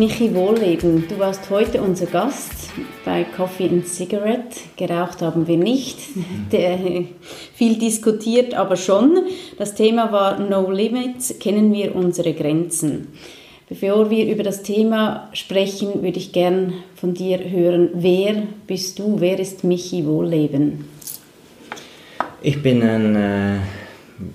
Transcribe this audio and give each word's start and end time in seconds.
Michi 0.00 0.34
Wohlleben, 0.34 1.04
du 1.10 1.18
warst 1.18 1.50
heute 1.50 1.82
unser 1.82 2.06
Gast 2.06 2.70
bei 3.04 3.22
Coffee 3.36 3.68
and 3.68 3.86
Cigarette. 3.86 4.56
Geraucht 4.78 5.20
haben 5.20 5.46
wir 5.46 5.58
nicht, 5.58 5.98
Der, 6.50 6.78
viel 7.52 7.78
diskutiert, 7.78 8.54
aber 8.54 8.76
schon. 8.76 9.26
Das 9.58 9.74
Thema 9.74 10.10
war 10.10 10.38
No 10.40 10.70
Limits, 10.70 11.38
kennen 11.38 11.74
wir 11.74 11.94
unsere 11.94 12.32
Grenzen. 12.32 13.08
Bevor 13.68 14.08
wir 14.08 14.24
über 14.24 14.42
das 14.42 14.62
Thema 14.62 15.28
sprechen, 15.34 16.02
würde 16.02 16.16
ich 16.16 16.32
gern 16.32 16.72
von 16.94 17.12
dir 17.12 17.38
hören, 17.50 17.90
wer 17.92 18.44
bist 18.66 18.98
du, 18.98 19.20
wer 19.20 19.38
ist 19.38 19.64
Michi 19.64 20.06
Wohlleben? 20.06 20.86
Ich 22.40 22.62
bin 22.62 22.82
ein 22.82 23.16
äh, 23.16 23.58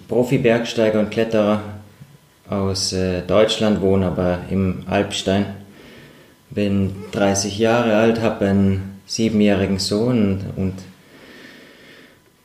Profi-Bergsteiger 0.07 0.99
und 0.99 1.09
Kletterer 1.09 1.74
aus 2.49 2.93
äh, 2.93 3.21
Deutschland, 3.21 3.81
wohne 3.81 4.07
aber 4.07 4.39
im 4.49 4.83
Alpstein. 4.87 5.45
Bin 6.49 6.95
30 7.11 7.57
Jahre 7.57 7.95
alt, 7.95 8.21
habe 8.21 8.45
einen 8.45 8.99
siebenjährigen 9.05 9.79
Sohn 9.79 10.41
und 10.55 10.73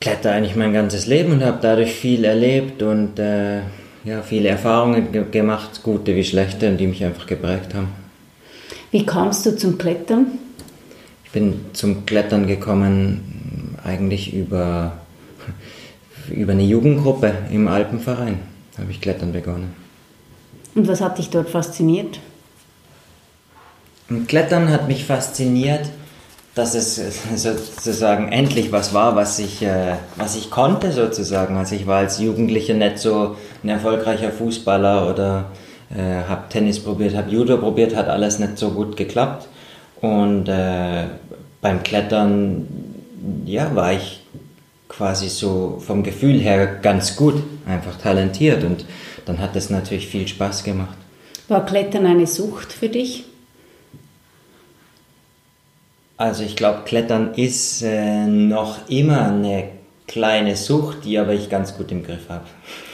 kletter 0.01 0.33
eigentlich 0.33 0.57
mein 0.57 0.73
ganzes 0.73 1.07
Leben 1.07 1.33
und 1.33 1.45
habe 1.45 1.59
dadurch 1.61 1.93
viel 1.93 2.25
erlebt 2.25 2.83
und 2.83 3.19
äh, 3.19 3.61
ja, 4.05 4.23
viele 4.23 4.49
Erfahrungen 4.49 5.13
ge 5.13 5.25
gemacht, 5.31 5.83
gute 5.83 6.17
wie 6.17 6.25
schlechte, 6.25 6.73
die 6.73 6.87
mich 6.87 7.05
einfach 7.05 7.27
geprägt 7.27 7.75
haben. 7.75 7.89
Wie 8.91 9.05
kamst 9.05 9.45
du 9.45 9.57
zum 9.57 9.77
Klettern? 9.77 10.39
Ich 11.25 11.31
bin 11.31 11.67
zum 11.75 12.07
Klettern 12.07 12.47
gekommen 12.47 13.77
eigentlich 13.85 14.35
über, 14.35 14.99
über 16.31 16.53
eine 16.53 16.65
Jugendgruppe 16.65 17.35
im 17.51 17.69
Alpenverein. 17.69 18.39
Da 18.75 18.83
habe 18.83 18.91
ich 18.91 19.01
Klettern 19.01 19.33
begonnen. 19.33 19.75
Und 20.75 20.89
was 20.89 21.01
hat 21.01 21.19
dich 21.19 21.31
dort 21.31 21.49
fasziniert? 21.49 22.21
Klettern 24.27 24.71
hat 24.71 24.89
mich 24.89 25.05
fasziniert, 25.05 25.89
dass 26.55 26.75
es 26.75 27.01
sozusagen 27.37 28.33
endlich 28.33 28.73
was 28.73 28.93
war, 28.93 29.15
was 29.15 29.39
ich, 29.39 29.63
äh, 29.63 29.95
was 30.17 30.37
ich 30.37 30.51
konnte 30.51 30.91
sozusagen. 30.93 31.57
Also 31.57 31.77
ich 31.77 31.87
war 31.87 31.99
als 31.99 32.19
Jugendlicher 32.19 32.75
nicht 32.75 32.99
so 32.99 33.37
ein 33.63 33.69
erfolgreicher 33.69 34.33
Fußballer 34.33 35.09
oder 35.09 35.47
äh, 35.97 36.29
habe 36.29 36.49
Tennis 36.49 36.81
probiert, 36.81 37.17
habe 37.17 37.31
Judo 37.31 37.57
probiert, 37.59 37.95
hat 37.95 38.09
alles 38.09 38.39
nicht 38.39 38.59
so 38.59 38.71
gut 38.71 38.97
geklappt. 38.97 39.49
Und 40.01 40.49
äh, 40.49 41.05
beim 41.61 41.83
Klettern, 41.83 42.67
ja, 43.45 43.75
war 43.75 43.93
ich 43.93 44.21
quasi 44.89 45.29
so 45.29 45.81
vom 45.85 46.03
Gefühl 46.03 46.41
her 46.41 46.67
ganz 46.83 47.17
gut, 47.17 47.43
einfach 47.67 47.97
talentiert 47.97 48.65
und 48.65 48.85
dann 49.25 49.39
hat 49.39 49.57
es 49.57 49.71
natürlich 49.71 50.09
viel 50.09 50.27
Spaß 50.27 50.65
gemacht. 50.65 50.97
War 51.49 51.67
Klettern 51.67 52.07
eine 52.07 52.27
Sucht 52.27 52.73
für 52.73 52.89
dich? 52.89 53.25
Also 56.17 56.45
ich 56.45 56.55
glaube, 56.55 56.83
Klettern 56.85 57.35
ist 57.35 57.83
äh, 57.83 58.27
noch 58.27 58.89
immer 58.89 59.29
eine 59.29 59.69
kleine 60.07 60.55
Sucht, 60.55 61.05
die 61.05 61.19
aber 61.19 61.33
ich 61.33 61.49
ganz 61.49 61.77
gut 61.77 61.91
im 61.93 62.03
Griff 62.03 62.29
habe. 62.29 62.45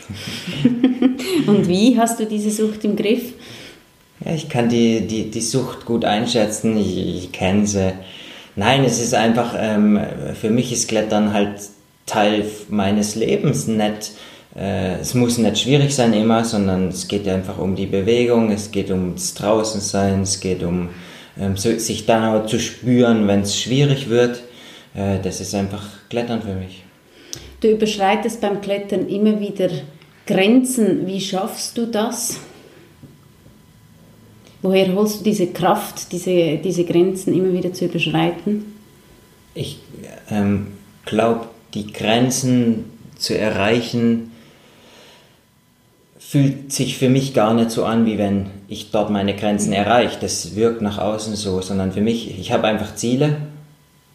Und 1.46 1.66
wie 1.66 1.98
hast 1.98 2.20
du 2.20 2.26
diese 2.26 2.50
Sucht 2.50 2.84
im 2.84 2.94
Griff? 2.94 3.32
Ja, 4.24 4.32
ich 4.32 4.48
kann 4.48 4.68
die, 4.68 5.06
die, 5.06 5.30
die 5.30 5.40
Sucht 5.40 5.84
gut 5.84 6.04
einschätzen, 6.04 6.76
ich, 6.76 6.96
ich 6.96 7.32
kenne 7.32 7.66
sie. 7.66 7.92
Nein, 8.54 8.84
es 8.84 9.00
ist 9.00 9.14
einfach, 9.14 9.54
ähm, 9.58 10.00
für 10.40 10.50
mich 10.50 10.72
ist 10.72 10.88
Klettern 10.88 11.32
halt 11.32 11.60
Teil 12.06 12.44
meines 12.68 13.16
Lebens, 13.16 13.66
nicht 13.66 14.12
äh, 14.56 14.94
es 15.00 15.14
muss 15.14 15.38
nicht 15.38 15.58
schwierig 15.58 15.94
sein 15.94 16.12
immer, 16.14 16.44
sondern 16.44 16.88
es 16.88 17.06
geht 17.08 17.28
einfach 17.28 17.58
um 17.58 17.76
die 17.76 17.86
Bewegung, 17.86 18.50
es 18.50 18.70
geht 18.70 18.90
ums 18.90 19.34
Draußensein, 19.34 20.22
es 20.22 20.40
geht 20.40 20.62
um 20.62 20.88
ähm, 21.38 21.56
so, 21.56 21.78
sich 21.78 22.06
dann 22.06 22.24
auch 22.24 22.46
zu 22.46 22.58
spüren, 22.58 23.28
wenn 23.28 23.42
es 23.42 23.60
schwierig 23.60 24.08
wird. 24.08 24.42
Äh, 24.94 25.18
das 25.22 25.40
ist 25.40 25.54
einfach 25.54 25.84
Klettern 26.08 26.40
für 26.40 26.54
mich. 26.54 26.84
Du 27.60 27.68
überschreitest 27.68 28.40
beim 28.40 28.60
Klettern 28.60 29.08
immer 29.08 29.40
wieder 29.40 29.68
Grenzen. 30.26 31.06
Wie 31.06 31.20
schaffst 31.20 31.76
du 31.76 31.86
das? 31.86 32.38
Woher 34.62 34.94
holst 34.94 35.20
du 35.20 35.24
diese 35.24 35.48
Kraft, 35.48 36.12
diese, 36.12 36.56
diese 36.56 36.84
Grenzen 36.84 37.34
immer 37.34 37.52
wieder 37.52 37.72
zu 37.72 37.84
überschreiten? 37.84 38.74
Ich 39.54 39.78
ähm, 40.30 40.68
glaube, 41.04 41.46
die 41.74 41.92
Grenzen 41.92 42.86
zu 43.18 43.38
erreichen, 43.38 44.32
fühlt 46.28 46.72
sich 46.72 46.98
für 46.98 47.08
mich 47.08 47.34
gar 47.34 47.54
nicht 47.54 47.70
so 47.70 47.84
an, 47.84 48.04
wie 48.04 48.18
wenn 48.18 48.46
ich 48.66 48.90
dort 48.90 49.10
meine 49.10 49.36
Grenzen 49.36 49.72
erreiche. 49.72 50.18
Das 50.20 50.56
wirkt 50.56 50.82
nach 50.82 50.98
außen 50.98 51.36
so, 51.36 51.60
sondern 51.60 51.92
für 51.92 52.00
mich, 52.00 52.38
ich 52.38 52.50
habe 52.50 52.66
einfach 52.66 52.96
Ziele. 52.96 53.36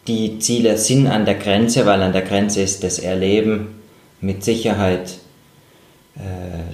Die 0.07 0.39
Ziele 0.39 0.77
sind 0.77 1.07
an 1.07 1.25
der 1.25 1.35
Grenze, 1.35 1.85
weil 1.85 2.01
an 2.01 2.11
der 2.11 2.23
Grenze 2.23 2.61
ist 2.61 2.83
das 2.83 2.99
Erleben 2.99 3.67
mit 4.19 4.43
Sicherheit 4.43 5.19
äh, 6.15 6.19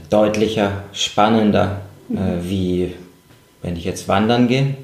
deutlicher, 0.09 0.83
spannender, 0.91 1.81
äh, 2.09 2.49
wie 2.49 2.95
wenn 3.61 3.75
ich 3.75 3.85
jetzt 3.85 4.07
wandern 4.07 4.47
gehe. 4.47 4.75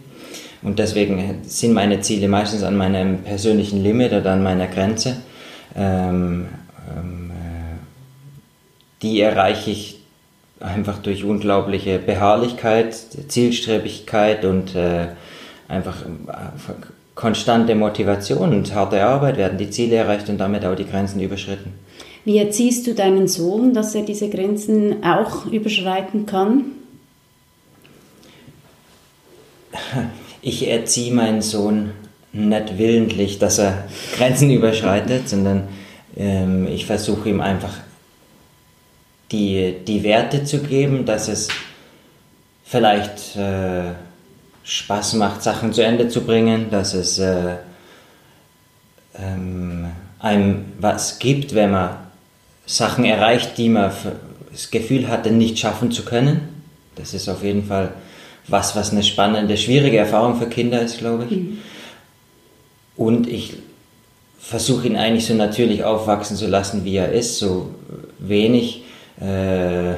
Und 0.62 0.78
deswegen 0.78 1.40
sind 1.44 1.74
meine 1.74 2.02
Ziele 2.02 2.28
meistens 2.28 2.62
an 2.62 2.78
meinem 2.78 3.24
persönlichen 3.24 3.82
Limit 3.82 4.14
oder 4.14 4.34
an 4.34 4.44
meiner 4.44 4.68
Grenze. 4.68 5.18
Ähm, 5.76 6.48
ähm, 6.96 7.32
äh, 7.32 9.02
die 9.02 9.20
erreiche 9.20 9.72
ich 9.72 10.03
einfach 10.64 11.00
durch 11.00 11.24
unglaubliche 11.24 12.00
Beharrlichkeit, 12.00 12.96
Zielstrebigkeit 13.28 14.46
und 14.46 14.76
äh, 14.76 15.08
einfach 15.68 16.04
äh, 16.04 16.74
konstante 17.16 17.76
Motivation 17.76 18.54
und 18.54 18.74
harte 18.74 19.04
Arbeit 19.04 19.38
werden 19.38 19.58
die 19.58 19.70
Ziele 19.70 19.98
erreicht 19.98 20.30
und 20.30 20.38
damit 20.38 20.66
auch 20.66 20.76
die 20.76 20.88
Grenzen 20.88 21.20
überschritten. 21.20 21.74
Wie 22.26 22.38
erziehst 22.38 22.88
du 22.88 22.94
deinen 22.94 23.28
Sohn, 23.28 23.74
dass 23.74 23.94
er 23.94 24.04
diese 24.04 24.30
Grenzen 24.30 25.04
auch 25.04 25.46
überschreiten 25.46 26.26
kann? 26.26 26.64
Ich 30.42 30.68
erziehe 30.68 31.14
meinen 31.14 31.42
Sohn 31.42 31.92
nicht 32.32 32.78
willentlich, 32.78 33.40
dass 33.40 33.60
er 33.60 33.86
Grenzen 34.16 34.50
überschreitet, 34.50 35.28
sondern 35.28 35.68
ähm, 36.18 36.68
ich 36.68 36.86
versuche 36.86 37.30
ihm 37.30 37.42
einfach 37.42 37.74
die, 39.34 39.76
die 39.86 40.04
Werte 40.04 40.46
zu 40.46 40.60
geben, 40.60 41.06
dass 41.06 41.28
es 41.28 41.50
vielleicht 42.64 43.36
äh, 43.36 43.92
Spaß 44.64 45.16
macht, 45.16 45.44
Sachen 45.44 45.74
zu 45.74 45.84
Ende 45.84 46.08
zu 46.08 46.22
bringen, 46.22 46.70
dass 46.72 46.94
es 46.94 47.20
äh, 47.20 47.56
ähm, 49.20 49.88
einem 50.20 50.66
was 50.80 51.20
gibt, 51.20 51.54
wenn 51.54 51.72
man 51.72 51.98
Sachen 52.66 53.04
erreicht, 53.04 53.58
die 53.58 53.68
man 53.68 53.92
das 54.52 54.72
Gefühl 54.72 55.10
hatte, 55.10 55.32
nicht 55.32 55.60
schaffen 55.60 55.92
zu 55.92 56.06
können. 56.06 56.64
Das 56.96 57.14
ist 57.14 57.28
auf 57.28 57.44
jeden 57.44 57.66
Fall 57.66 57.94
was, 58.48 58.76
was 58.76 58.92
eine 58.92 59.04
spannende, 59.04 59.58
schwierige 59.58 59.98
Erfahrung 59.98 60.40
für 60.40 60.48
Kinder 60.48 60.82
ist, 60.82 61.00
glaube 61.00 61.26
ich. 61.30 61.38
Mhm. 61.38 61.58
Und 62.96 63.28
ich 63.28 63.56
versuche 64.40 64.88
ihn 64.88 64.96
eigentlich 64.96 65.26
so 65.26 65.34
natürlich 65.34 65.84
aufwachsen 65.84 66.38
zu 66.38 66.48
lassen, 66.48 66.86
wie 66.86 66.98
er 66.98 67.12
ist, 67.12 67.40
so 67.40 67.72
wenig 68.20 68.84
äh, 69.22 69.94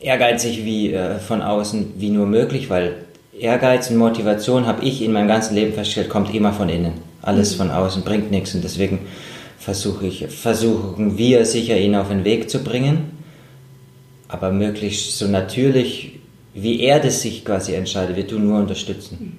ehrgeizig 0.00 0.64
wie 0.64 0.92
äh, 0.92 1.18
von 1.18 1.42
außen 1.42 1.94
wie 1.96 2.10
nur 2.10 2.26
möglich, 2.26 2.70
weil 2.70 2.94
Ehrgeiz 3.38 3.90
und 3.90 3.96
Motivation 3.96 4.66
habe 4.66 4.84
ich 4.84 5.02
in 5.02 5.12
meinem 5.12 5.28
ganzen 5.28 5.54
Leben 5.54 5.72
festgestellt, 5.72 6.08
kommt 6.08 6.34
immer 6.34 6.52
von 6.52 6.68
innen. 6.68 6.94
Alles 7.22 7.54
mhm. 7.54 7.58
von 7.58 7.70
außen 7.70 8.02
bringt 8.02 8.30
nichts 8.30 8.54
und 8.54 8.64
deswegen 8.64 9.00
versuche 9.58 10.06
ich, 10.06 10.26
versuchen 10.28 11.18
wir 11.18 11.44
sicher 11.44 11.76
ihn 11.78 11.94
auf 11.94 12.08
den 12.08 12.24
Weg 12.24 12.50
zu 12.50 12.64
bringen, 12.64 13.10
aber 14.28 14.52
möglichst 14.52 15.18
so 15.18 15.26
natürlich, 15.26 16.12
wie 16.54 16.80
er 16.80 16.98
das 16.98 17.22
sich 17.22 17.44
quasi 17.44 17.74
entscheidet, 17.74 18.16
wir 18.16 18.26
tun 18.26 18.46
nur 18.46 18.58
unterstützen. 18.58 19.38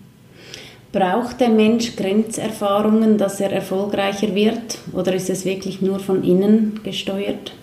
Braucht 0.92 1.40
der 1.40 1.50
Mensch 1.50 1.96
Grenzerfahrungen, 1.96 3.18
dass 3.18 3.40
er 3.40 3.52
erfolgreicher 3.52 4.36
wird 4.36 4.80
oder 4.94 5.14
ist 5.14 5.30
es 5.30 5.46
wirklich 5.46 5.82
nur 5.82 6.00
von 6.00 6.24
innen 6.24 6.82
gesteuert? 6.84 7.54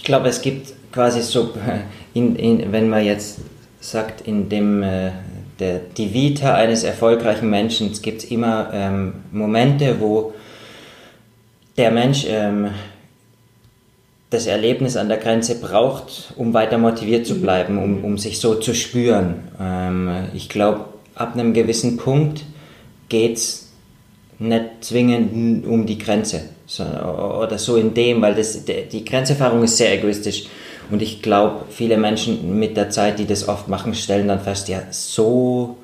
Ich 0.00 0.04
glaube, 0.04 0.30
es 0.30 0.40
gibt 0.40 0.72
quasi 0.92 1.20
so, 1.20 1.50
in, 2.14 2.34
in, 2.34 2.72
wenn 2.72 2.88
man 2.88 3.04
jetzt 3.04 3.40
sagt, 3.80 4.26
in 4.26 4.48
dem, 4.48 4.82
äh, 4.82 5.10
der, 5.58 5.80
die 5.94 6.14
Vita 6.14 6.54
eines 6.54 6.84
erfolgreichen 6.84 7.50
Menschen 7.50 7.92
gibt 8.00 8.24
es 8.24 8.30
immer 8.30 8.70
ähm, 8.72 9.12
Momente, 9.30 10.00
wo 10.00 10.32
der 11.76 11.90
Mensch 11.90 12.24
ähm, 12.26 12.70
das 14.30 14.46
Erlebnis 14.46 14.96
an 14.96 15.08
der 15.08 15.18
Grenze 15.18 15.60
braucht, 15.60 16.32
um 16.36 16.54
weiter 16.54 16.78
motiviert 16.78 17.26
zu 17.26 17.38
bleiben, 17.38 17.76
um, 17.76 18.02
um 18.02 18.16
sich 18.16 18.40
so 18.40 18.54
zu 18.54 18.74
spüren. 18.74 19.48
Ähm, 19.60 20.28
ich 20.32 20.48
glaube, 20.48 20.86
ab 21.14 21.34
einem 21.34 21.52
gewissen 21.52 21.98
Punkt 21.98 22.46
geht 23.10 23.36
es 23.36 23.68
nicht 24.38 24.64
zwingend 24.80 25.66
um 25.66 25.84
die 25.84 25.98
Grenze 25.98 26.44
oder 26.78 27.58
so 27.58 27.76
in 27.76 27.94
dem, 27.94 28.22
weil 28.22 28.34
das, 28.34 28.64
die 28.64 29.04
Grenzerfahrung 29.04 29.64
ist 29.64 29.76
sehr 29.76 29.92
egoistisch 29.92 30.44
Und 30.90 31.02
ich 31.02 31.22
glaube, 31.22 31.64
viele 31.70 31.96
Menschen 31.96 32.58
mit 32.58 32.76
der 32.76 32.90
Zeit, 32.90 33.18
die 33.18 33.26
das 33.26 33.48
oft 33.48 33.68
machen, 33.68 33.94
stellen 33.94 34.28
dann 34.28 34.40
fest, 34.40 34.68
ja, 34.68 34.82
so 34.90 35.76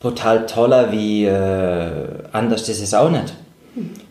brutal 0.00 0.46
toller 0.46 0.92
wie 0.92 1.24
äh, 1.24 1.90
anders 2.32 2.68
ist 2.68 2.82
es 2.82 2.94
auch 2.94 3.10
nicht. 3.10 3.34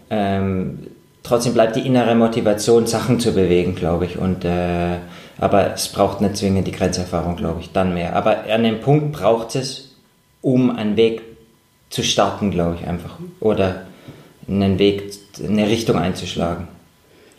Ähm, 0.10 0.88
trotzdem 1.24 1.54
bleibt 1.54 1.76
die 1.76 1.86
innere 1.86 2.16
Motivation, 2.16 2.88
Sachen 2.88 3.20
zu 3.20 3.34
bewegen, 3.34 3.76
glaube 3.76 4.06
ich. 4.06 4.18
Und, 4.18 4.46
äh, 4.46 4.98
aber 5.40 5.74
es 5.74 5.88
braucht 5.90 6.22
nicht 6.22 6.38
zwingend 6.38 6.68
die 6.68 6.72
Grenzerfahrung, 6.72 7.36
glaube 7.36 7.62
ich, 7.62 7.72
dann 7.72 7.94
mehr. 7.94 8.16
Aber 8.16 8.44
an 8.50 8.64
dem 8.64 8.82
Punkt 8.82 9.14
braucht 9.14 9.56
es, 9.56 9.96
um 10.42 10.76
einen 10.76 10.98
Weg 10.98 11.22
zu 11.90 12.04
starten, 12.04 12.52
glaube 12.52 12.78
ich, 12.80 12.88
einfach. 12.88 13.18
Oder 13.40 13.84
einen 14.50 14.80
Weg, 14.80 15.14
eine 15.44 15.68
Richtung 15.68 15.98
einzuschlagen. 15.98 16.68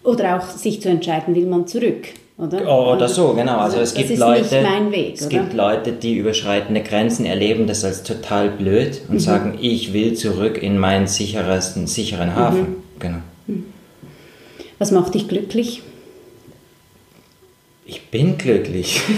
Oder 0.04 0.38
auch 0.38 0.48
sich 0.48 0.80
zu 0.80 0.88
entscheiden, 0.88 1.34
will 1.34 1.46
man 1.46 1.66
zurück. 1.66 2.08
Oder? 2.38 2.62
Oder 2.62 3.02
also, 3.02 3.28
so, 3.28 3.34
genau. 3.34 3.58
Also, 3.58 3.78
es 3.78 3.94
gibt 3.94 4.16
Leute, 4.16 4.64
Weg, 4.90 5.14
es 5.20 5.28
gibt 5.28 5.54
Leute, 5.54 5.92
die 5.92 6.14
überschreitende 6.16 6.82
Grenzen 6.82 7.26
erleben 7.26 7.66
das 7.66 7.84
als 7.84 8.04
total 8.04 8.48
blöd 8.48 9.00
und 9.08 9.14
mhm. 9.14 9.20
sagen, 9.20 9.58
ich 9.60 9.92
will 9.92 10.14
zurück 10.14 10.62
in 10.62 10.78
meinen 10.78 11.08
sichersten, 11.08 11.88
sicheren 11.88 12.36
Hafen. 12.36 12.60
Mhm. 12.60 12.76
Genau. 13.00 13.18
Mhm. 13.48 13.64
Was 14.78 14.92
macht 14.92 15.14
dich 15.14 15.26
glücklich? 15.26 15.82
Ich 17.86 18.08
bin 18.10 18.38
glücklich. 18.38 19.00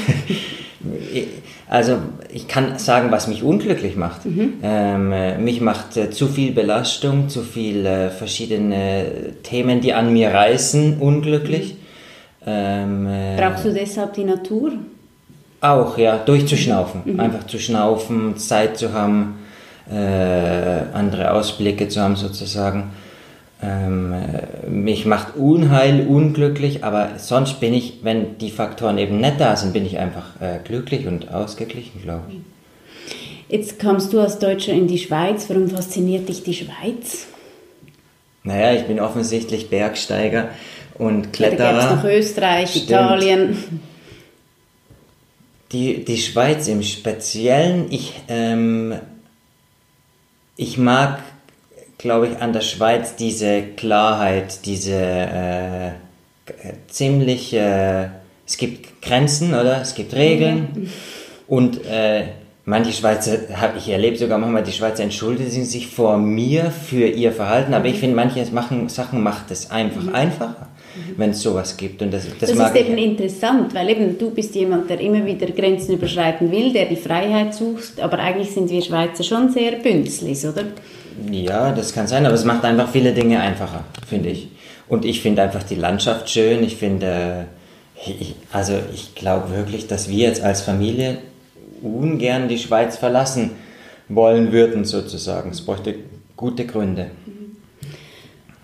also 1.68 1.98
ich 2.32 2.48
kann 2.48 2.78
sagen, 2.78 3.10
was 3.10 3.28
mich 3.28 3.42
unglücklich 3.42 3.96
macht. 3.96 4.24
Mhm. 4.24 4.54
Ähm, 4.62 5.12
äh, 5.12 5.38
mich 5.38 5.60
macht 5.60 5.96
äh, 5.96 6.10
zu 6.10 6.26
viel 6.26 6.52
Belastung, 6.52 7.28
zu 7.28 7.42
viele 7.42 8.06
äh, 8.06 8.10
verschiedene 8.10 9.34
Themen, 9.42 9.80
die 9.80 9.92
an 9.92 10.12
mir 10.12 10.32
reißen, 10.32 10.98
unglücklich. 10.98 11.76
Ähm, 12.46 13.06
äh, 13.06 13.36
Brauchst 13.36 13.66
du 13.66 13.72
deshalb 13.72 14.14
die 14.14 14.24
Natur? 14.24 14.72
Auch, 15.60 15.98
ja, 15.98 16.16
durchzuschnaufen. 16.16 17.02
Mhm. 17.04 17.20
Einfach 17.20 17.46
zu 17.46 17.58
schnaufen, 17.58 18.38
Zeit 18.38 18.78
zu 18.78 18.94
haben, 18.94 19.38
äh, 19.90 19.96
andere 20.94 21.32
Ausblicke 21.32 21.88
zu 21.88 22.00
haben 22.00 22.16
sozusagen. 22.16 22.90
Ähm, 23.62 24.12
äh, 24.12 24.70
mich 24.70 25.04
macht 25.04 25.36
Unheil 25.36 26.06
unglücklich, 26.06 26.82
aber 26.82 27.18
sonst 27.18 27.60
bin 27.60 27.74
ich, 27.74 28.00
wenn 28.02 28.38
die 28.38 28.50
Faktoren 28.50 28.96
eben 28.96 29.20
nicht 29.20 29.38
da 29.38 29.56
sind, 29.56 29.72
bin 29.72 29.84
ich 29.84 29.98
einfach 29.98 30.40
äh, 30.40 30.60
glücklich 30.64 31.06
und 31.06 31.32
ausgeglichen, 31.32 32.00
glaube 32.02 32.24
ich. 32.30 32.38
Jetzt 33.48 33.80
kommst 33.80 34.12
du 34.12 34.20
als 34.20 34.38
Deutscher 34.38 34.72
in 34.72 34.86
die 34.86 34.98
Schweiz. 34.98 35.46
Warum 35.48 35.68
fasziniert 35.68 36.28
dich 36.28 36.42
die 36.42 36.54
Schweiz? 36.54 37.26
Naja, 38.44 38.72
ich 38.74 38.86
bin 38.86 39.00
offensichtlich 39.00 39.68
Bergsteiger 39.68 40.50
und 40.94 41.32
Kletterer. 41.32 41.72
Da 41.72 41.96
noch 41.96 42.04
Österreich, 42.04 42.70
Stimmt. 42.70 42.90
Italien. 42.90 43.80
Die, 45.72 46.04
die 46.04 46.18
Schweiz 46.18 46.68
im 46.68 46.82
Speziellen, 46.82 47.86
ich, 47.90 48.14
ähm, 48.28 48.94
ich 50.56 50.78
mag, 50.78 51.20
glaube 52.00 52.28
ich, 52.28 52.42
an 52.42 52.52
der 52.52 52.62
Schweiz 52.62 53.14
diese 53.16 53.62
Klarheit, 53.76 54.64
diese 54.64 54.94
äh, 54.94 55.90
ziemlich, 56.88 57.52
äh, 57.52 58.06
es 58.46 58.56
gibt 58.56 59.02
Grenzen, 59.02 59.52
oder? 59.52 59.80
Es 59.82 59.94
gibt 59.94 60.14
Regeln. 60.14 60.68
Mhm. 60.74 60.88
Und 61.46 61.84
äh, 61.84 62.24
manche 62.64 62.92
Schweizer, 62.92 63.38
ich 63.76 63.88
erlebe 63.88 64.16
sogar 64.16 64.38
manchmal, 64.38 64.62
die 64.62 64.72
Schweizer 64.72 65.02
entschuldigen 65.02 65.64
sich 65.64 65.88
vor 65.88 66.16
mir 66.16 66.70
für 66.70 67.06
ihr 67.06 67.32
Verhalten, 67.32 67.74
aber 67.74 67.86
ich 67.86 67.96
mhm. 67.96 68.00
finde, 68.00 68.16
manche 68.16 68.44
machen, 68.50 68.88
Sachen 68.88 69.22
macht 69.22 69.50
es 69.50 69.70
einfach 69.70 70.02
mhm. 70.02 70.14
einfacher 70.14 70.68
wenn 71.16 71.30
es 71.30 71.42
sowas 71.42 71.76
gibt. 71.76 72.02
Und 72.02 72.12
das, 72.12 72.26
das, 72.40 72.50
das 72.50 72.58
ist 72.58 72.76
eben 72.76 72.98
interessant, 72.98 73.72
weil 73.74 73.90
eben 73.90 74.18
du 74.18 74.30
bist 74.30 74.54
jemand, 74.56 74.90
der 74.90 75.00
immer 75.00 75.24
wieder 75.24 75.46
Grenzen 75.46 75.94
überschreiten 75.94 76.50
will, 76.50 76.72
der 76.72 76.86
die 76.86 76.96
Freiheit 76.96 77.54
sucht, 77.54 78.00
aber 78.00 78.18
eigentlich 78.18 78.50
sind 78.50 78.68
wir 78.70 78.82
Schweizer 78.82 79.22
schon 79.22 79.50
sehr 79.50 79.72
bünzlig, 79.76 80.44
oder? 80.44 80.64
Ja, 81.30 81.72
das 81.72 81.92
kann 81.92 82.06
sein, 82.06 82.24
aber 82.26 82.34
es 82.34 82.44
macht 82.44 82.64
einfach 82.64 82.88
viele 82.88 83.12
Dinge 83.12 83.40
einfacher, 83.40 83.84
finde 84.06 84.30
ich. 84.30 84.48
Und 84.88 85.04
ich 85.04 85.20
finde 85.20 85.42
einfach 85.42 85.62
die 85.62 85.74
Landschaft 85.74 86.30
schön. 86.30 86.64
Ich 86.64 86.76
finde, 86.76 87.46
ich, 88.04 88.34
also 88.52 88.74
ich 88.94 89.14
glaube 89.14 89.54
wirklich, 89.54 89.86
dass 89.86 90.08
wir 90.08 90.28
jetzt 90.28 90.42
als 90.42 90.62
Familie 90.62 91.18
ungern 91.82 92.48
die 92.48 92.58
Schweiz 92.58 92.96
verlassen 92.96 93.52
wollen 94.08 94.52
würden, 94.52 94.84
sozusagen. 94.84 95.50
Es 95.50 95.60
bräuchte 95.60 95.94
gute 96.36 96.66
Gründe. 96.66 97.10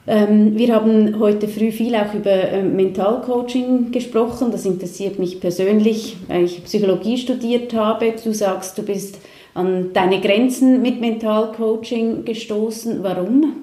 Ähm, 0.09 0.57
wir 0.57 0.73
haben 0.73 1.19
heute 1.19 1.49
früh 1.49 1.73
viel 1.73 1.95
auch 1.97 2.15
über 2.15 2.31
äh, 2.31 2.63
Mentalcoaching 2.63 3.91
gesprochen. 3.91 4.53
Das 4.53 4.65
interessiert 4.65 5.19
mich 5.19 5.41
persönlich, 5.41 6.17
weil 6.29 6.45
ich 6.45 6.65
Psychologie 6.65 7.19
studiert 7.19 7.75
habe. 7.75 8.15
Du 8.23 8.33
sagst, 8.33 8.79
du 8.79 8.83
bist 8.83 9.19
an 9.57 9.93
deine 9.93 10.21
Grenzen 10.21 10.83
mit 10.83 11.01
Mentalcoaching 11.01 12.25
gestoßen. 12.25 13.03
Warum? 13.03 13.55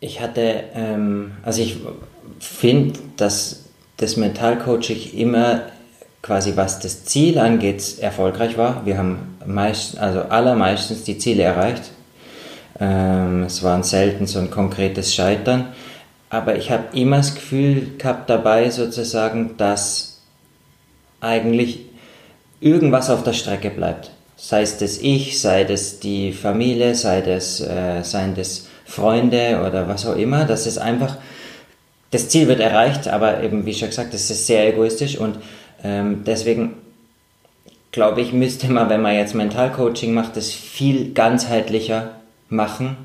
Ich 0.00 0.20
hatte, 0.20 0.64
ähm, 0.74 1.32
also 1.42 1.62
ich 1.62 1.78
finde, 2.38 2.98
dass 3.16 3.64
das 3.96 4.16
Mentalcoaching 4.16 5.12
immer 5.16 5.62
quasi 6.22 6.52
was 6.56 6.80
das 6.80 7.04
Ziel 7.04 7.38
angeht 7.38 7.98
erfolgreich 8.00 8.56
war. 8.56 8.86
Wir 8.86 8.98
haben 8.98 9.36
meist, 9.44 9.98
also 9.98 10.22
allermeistens 10.22 11.04
die 11.04 11.18
Ziele 11.18 11.42
erreicht 11.42 11.90
ähm, 12.80 13.44
es 13.44 13.62
war 13.62 13.82
selten 13.84 14.26
so 14.26 14.38
ein 14.38 14.50
konkretes 14.50 15.14
Scheitern. 15.14 15.72
Aber 16.30 16.56
ich 16.56 16.70
habe 16.70 16.96
immer 16.98 17.18
das 17.18 17.34
Gefühl 17.34 17.96
gehabt 17.98 18.28
dabei 18.30 18.70
sozusagen, 18.70 19.56
dass 19.56 20.22
eigentlich 21.20 21.86
irgendwas 22.62 23.10
auf 23.10 23.22
der 23.24 23.32
Strecke 23.32 23.70
bleibt. 23.70 24.10
Sei 24.36 24.62
es 24.62 24.78
das 24.78 24.98
Ich, 24.98 25.40
sei 25.40 25.62
es 25.62 26.00
die 26.00 26.32
Familie, 26.32 26.94
sei 26.94 27.20
es, 27.20 27.60
äh, 27.60 28.02
seien 28.02 28.34
das 28.34 28.68
Freunde 28.84 29.62
oder 29.66 29.88
was 29.88 30.06
auch 30.06 30.16
immer. 30.16 30.44
Das 30.44 30.66
ist 30.66 30.78
einfach, 30.78 31.16
das 32.10 32.28
Ziel 32.28 32.48
wird 32.48 32.60
erreicht, 32.60 33.08
aber 33.08 33.42
eben, 33.42 33.66
wie 33.66 33.74
schon 33.74 33.88
gesagt, 33.88 34.14
das 34.14 34.30
ist 34.30 34.46
sehr 34.46 34.68
egoistisch 34.68 35.16
und 35.16 35.38
ähm, 35.84 36.22
deswegen 36.24 36.74
glaube 37.90 38.22
ich, 38.22 38.32
müsste 38.32 38.68
man, 38.68 38.88
wenn 38.88 39.02
man 39.02 39.14
jetzt 39.14 39.34
Mentalcoaching 39.34 40.14
macht, 40.14 40.36
das 40.36 40.50
viel 40.50 41.12
ganzheitlicher 41.12 42.12
machen, 42.48 42.96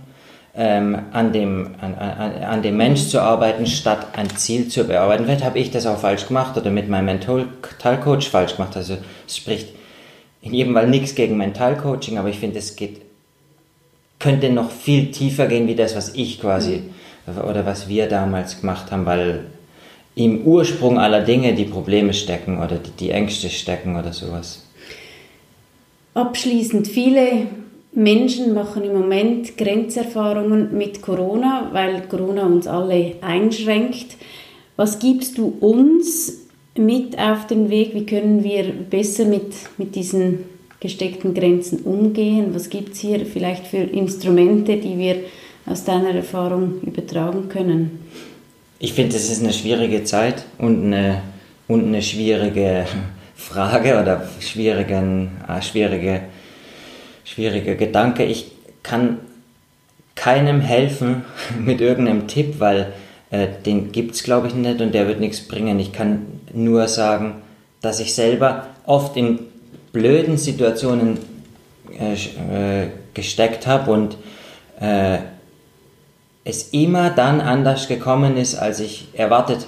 ähm, 0.57 0.97
an, 1.13 1.31
dem, 1.31 1.75
an, 1.79 1.93
an, 1.95 2.43
an 2.43 2.61
dem 2.63 2.77
Mensch 2.77 3.07
zu 3.07 3.21
arbeiten, 3.21 3.67
statt 3.67 4.07
ein 4.17 4.29
Ziel 4.31 4.67
zu 4.67 4.85
bearbeiten. 4.85 5.25
Vielleicht 5.25 5.45
habe 5.45 5.59
ich 5.59 5.69
das 5.69 5.85
auch 5.85 5.99
falsch 5.99 6.27
gemacht 6.27 6.57
oder 6.57 6.71
mit 6.71 6.89
meinem 6.89 7.05
Mentalcoach 7.05 8.29
falsch 8.29 8.55
gemacht. 8.55 8.75
Also 8.75 8.97
es 9.27 9.37
spricht 9.37 9.69
in 10.41 10.53
jedem 10.53 10.73
Fall 10.73 10.87
nichts 10.87 11.13
gegen 11.13 11.37
Mentalcoaching, 11.37 12.17
aber 12.17 12.29
ich 12.29 12.39
finde, 12.39 12.57
es 12.57 12.75
geht, 12.75 13.01
könnte 14.17 14.49
noch 14.49 14.71
viel 14.71 15.11
tiefer 15.11 15.45
gehen, 15.45 15.67
wie 15.67 15.75
das, 15.75 15.95
was 15.95 16.15
ich 16.15 16.41
quasi 16.41 16.83
oder 17.27 17.65
was 17.65 17.87
wir 17.87 18.07
damals 18.07 18.61
gemacht 18.61 18.91
haben, 18.91 19.05
weil 19.05 19.45
im 20.15 20.41
Ursprung 20.41 20.97
aller 20.97 21.21
Dinge 21.21 21.53
die 21.53 21.65
Probleme 21.65 22.13
stecken 22.13 22.59
oder 22.59 22.77
die, 22.77 22.91
die 22.91 23.11
Ängste 23.11 23.49
stecken 23.49 23.95
oder 23.95 24.11
sowas. 24.11 24.63
Abschließend, 26.15 26.87
viele 26.87 27.45
Menschen 27.91 28.53
machen 28.53 28.83
im 28.83 28.93
Moment 28.93 29.57
Grenzerfahrungen 29.57 30.77
mit 30.77 31.01
Corona, 31.01 31.69
weil 31.71 32.01
Corona 32.03 32.45
uns 32.45 32.67
alle 32.67 33.15
einschränkt. 33.21 34.17
Was 34.75 34.99
gibst 34.99 35.37
du 35.37 35.55
uns 35.59 36.47
mit 36.77 37.17
auf 37.17 37.47
den 37.47 37.69
Weg? 37.69 37.93
Wie 37.93 38.05
können 38.05 38.43
wir 38.43 38.71
besser 38.71 39.25
mit, 39.25 39.53
mit 39.77 39.95
diesen 39.95 40.45
gesteckten 40.79 41.33
Grenzen 41.33 41.79
umgehen? 41.79 42.53
Was 42.53 42.69
gibt 42.69 42.93
es 42.93 42.99
hier 42.99 43.25
vielleicht 43.25 43.65
für 43.65 43.77
Instrumente, 43.77 44.77
die 44.77 44.97
wir 44.97 45.15
aus 45.65 45.83
deiner 45.83 46.11
Erfahrung 46.11 46.81
übertragen 46.81 47.49
können? 47.49 47.99
Ich 48.79 48.93
finde, 48.93 49.15
es 49.15 49.31
ist 49.31 49.41
eine 49.41 49.53
schwierige 49.53 50.03
Zeit 50.03 50.45
und 50.59 50.85
eine, 50.85 51.23
und 51.67 51.85
eine 51.85 52.03
schwierige 52.03 52.85
Frage 53.35 53.99
oder 53.99 54.29
äh, 54.39 55.61
schwierige 55.61 56.21
schwieriger 57.27 57.75
Gedanke. 57.75 58.23
Ich 58.23 58.51
kann 58.83 59.19
keinem 60.15 60.61
helfen 60.61 61.25
mit 61.59 61.81
irgendeinem 61.81 62.27
Tipp, 62.27 62.59
weil 62.59 62.93
äh, 63.29 63.47
den 63.65 63.91
gibt 63.91 64.15
es, 64.15 64.23
glaube 64.23 64.47
ich, 64.47 64.55
nicht 64.55 64.81
und 64.81 64.93
der 64.93 65.07
wird 65.07 65.19
nichts 65.19 65.41
bringen. 65.47 65.79
Ich 65.79 65.91
kann 65.91 66.25
nur 66.53 66.87
sagen, 66.87 67.41
dass 67.81 67.99
ich 67.99 68.15
selber 68.15 68.67
oft 68.85 69.17
in 69.17 69.39
blöden 69.91 70.37
Situationen 70.37 71.19
äh, 71.99 72.13
äh, 72.13 72.87
gesteckt 73.13 73.67
habe 73.67 73.91
und 73.91 74.17
äh, 74.79 75.19
es 76.43 76.69
immer 76.69 77.09
dann 77.09 77.41
anders 77.41 77.87
gekommen 77.87 78.37
ist, 78.37 78.55
als 78.55 78.79
ich 78.79 79.09
erwartet 79.13 79.67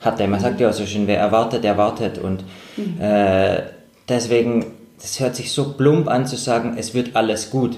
hatte. 0.00 0.26
Man 0.26 0.40
sagt 0.40 0.60
ja 0.60 0.68
auch 0.68 0.74
so 0.74 0.84
schön, 0.84 1.06
wer 1.06 1.18
erwartet, 1.18 1.64
erwartet. 1.64 2.18
Und 2.18 2.44
mhm. 2.76 3.00
Äh, 3.00 3.62
deswegen 4.08 4.66
das 5.00 5.20
hört 5.20 5.36
sich 5.36 5.52
so 5.52 5.72
plump 5.72 6.08
an 6.08 6.26
zu 6.26 6.36
sagen, 6.36 6.74
es 6.76 6.94
wird 6.94 7.16
alles 7.16 7.50
gut. 7.50 7.76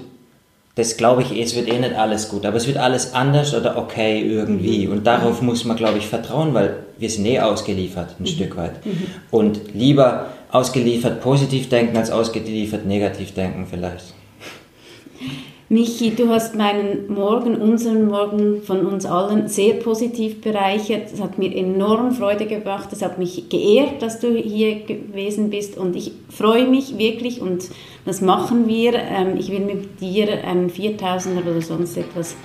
Das 0.75 0.97
glaube 0.97 1.23
ich, 1.23 1.38
es 1.38 1.55
wird 1.55 1.69
eh 1.69 1.79
nicht 1.79 1.95
alles 1.95 2.31
gut, 2.31 2.47
aber 2.47 2.57
es 2.57 2.67
wird 2.67 2.79
alles 2.79 3.12
anders 3.12 3.55
oder 3.55 3.76
okay 3.76 4.23
irgendwie. 4.23 4.87
Mhm. 4.87 4.93
Und 4.93 5.07
darauf 5.07 5.43
muss 5.43 5.64
man, 5.64 5.76
glaube 5.76 5.99
ich, 5.99 6.07
vertrauen, 6.07 6.55
weil 6.55 6.76
wir 6.99 7.11
sind 7.11 7.26
eh 7.26 7.41
ausgeliefert, 7.41 8.17
ein 8.19 8.23
mhm. 8.23 8.26
Stück 8.26 8.57
weit. 8.57 8.85
Mhm. 8.85 9.07
Und 9.31 9.75
lieber 9.75 10.26
ausgeliefert 10.50 11.21
positiv 11.21 11.69
denken 11.69 11.97
als 11.97 12.11
ausgeliefert 12.11 12.87
negativ 12.87 13.35
denken 13.35 13.67
vielleicht. 13.71 14.14
Michi, 15.73 16.14
du 16.14 16.29
hast 16.29 16.55
meinen 16.55 17.11
Morgen, 17.14 17.55
unseren 17.55 18.07
Morgen 18.07 18.61
von 18.61 18.85
uns 18.85 19.07
allen 19.07 19.49
sehr 19.49 19.73
positiv 19.76 20.43
bereichert. 20.43 21.11
Es 21.11 21.19
hat 21.19 21.38
mir 21.38 21.57
enorm 21.57 22.12
Freude 22.12 22.45
gebracht. 22.45 22.91
Es 22.93 23.00
hat 23.00 23.19
mich 23.19 23.49
geehrt, 23.49 24.02
dass 24.02 24.21
du 24.21 24.37
hier 24.37 24.81
gewesen 24.85 25.49
bist. 25.49 25.79
Und 25.79 25.97
ich 25.97 26.12
freue 26.29 26.69
mich 26.69 26.99
wirklich 26.99 27.41
und 27.41 27.71
das 28.05 28.21
machen 28.21 28.69
wir. 28.69 28.93
Ähm, 28.97 29.38
ich 29.38 29.50
will 29.50 29.61
mit 29.61 29.99
dir 30.02 30.45
einen 30.45 30.69
4000er 30.69 31.50
oder 31.50 31.62
sonst 31.62 31.97
etwas 31.97 32.37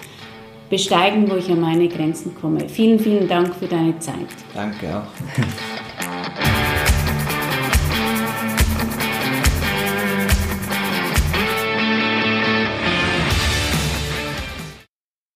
besteigen, 0.69 1.29
wo 1.29 1.35
ich 1.35 1.51
an 1.51 1.59
meine 1.59 1.89
Grenzen 1.89 2.33
komme. 2.39 2.69
Vielen, 2.69 2.97
vielen 2.97 3.27
Dank 3.27 3.53
für 3.55 3.67
deine 3.67 3.99
Zeit. 3.99 4.15
Danke 4.55 4.87
auch. 4.99 5.67